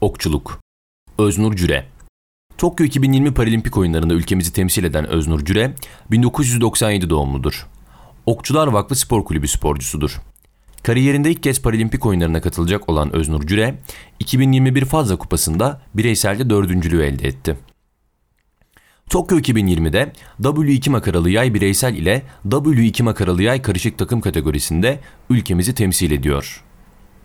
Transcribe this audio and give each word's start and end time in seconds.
Okçuluk 0.00 0.60
Öznur 1.18 1.56
Cüre 1.56 1.86
Tokyo 2.58 2.86
2020 2.86 3.34
Paralimpik 3.34 3.76
oyunlarında 3.76 4.14
ülkemizi 4.14 4.52
temsil 4.52 4.84
eden 4.84 5.06
Öznur 5.06 5.44
Cüre, 5.44 5.74
1997 6.10 7.10
doğumludur. 7.10 7.66
Okçular 8.26 8.66
Vakfı 8.66 8.94
Spor 8.94 9.24
Kulübü 9.24 9.48
sporcusudur. 9.48 10.20
Kariyerinde 10.82 11.30
ilk 11.30 11.42
kez 11.42 11.62
Paralimpik 11.62 12.06
oyunlarına 12.06 12.40
katılacak 12.40 12.88
olan 12.88 13.16
Öznur 13.16 13.46
Cüre, 13.46 13.78
2021 14.20 14.84
Fazla 14.84 15.16
Kupası'nda 15.16 15.82
bireyselde 15.94 16.50
dördüncülüğü 16.50 17.02
elde 17.02 17.28
etti. 17.28 17.56
Tokyo 19.10 19.38
2020'de 19.38 20.12
W2 20.42 20.90
makaralı 20.90 21.30
yay 21.30 21.54
bireysel 21.54 21.94
ile 21.94 22.22
W2 22.48 23.02
makaralı 23.02 23.42
yay 23.42 23.62
karışık 23.62 23.98
takım 23.98 24.20
kategorisinde 24.20 25.00
ülkemizi 25.30 25.74
temsil 25.74 26.10
ediyor. 26.10 26.65